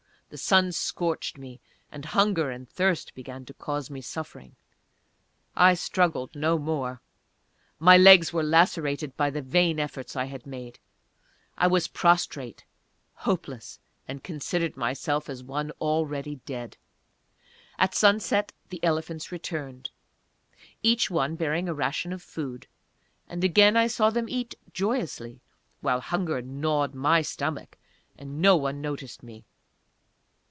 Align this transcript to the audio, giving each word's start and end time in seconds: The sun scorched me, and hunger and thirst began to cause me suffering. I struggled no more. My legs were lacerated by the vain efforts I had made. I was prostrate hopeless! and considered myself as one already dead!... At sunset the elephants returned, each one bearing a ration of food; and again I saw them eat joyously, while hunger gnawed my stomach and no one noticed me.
The 0.29 0.37
sun 0.37 0.71
scorched 0.71 1.37
me, 1.37 1.59
and 1.91 2.05
hunger 2.05 2.51
and 2.51 2.65
thirst 2.65 3.13
began 3.13 3.43
to 3.47 3.53
cause 3.53 3.89
me 3.89 3.99
suffering. 3.99 4.55
I 5.57 5.73
struggled 5.73 6.37
no 6.37 6.57
more. 6.57 7.01
My 7.79 7.97
legs 7.97 8.31
were 8.31 8.41
lacerated 8.41 9.17
by 9.17 9.29
the 9.29 9.41
vain 9.41 9.77
efforts 9.77 10.15
I 10.15 10.23
had 10.23 10.47
made. 10.47 10.79
I 11.57 11.67
was 11.67 11.89
prostrate 11.89 12.63
hopeless! 13.13 13.81
and 14.07 14.23
considered 14.23 14.77
myself 14.77 15.27
as 15.29 15.43
one 15.43 15.71
already 15.81 16.35
dead!... 16.45 16.77
At 17.77 17.93
sunset 17.93 18.53
the 18.69 18.81
elephants 18.85 19.33
returned, 19.33 19.89
each 20.81 21.11
one 21.11 21.35
bearing 21.35 21.67
a 21.67 21.73
ration 21.73 22.13
of 22.13 22.21
food; 22.23 22.67
and 23.27 23.43
again 23.43 23.75
I 23.75 23.87
saw 23.87 24.09
them 24.09 24.29
eat 24.29 24.55
joyously, 24.71 25.41
while 25.81 25.99
hunger 25.99 26.41
gnawed 26.41 26.95
my 26.95 27.21
stomach 27.21 27.77
and 28.17 28.41
no 28.41 28.55
one 28.55 28.79
noticed 28.79 29.23
me. 29.23 29.43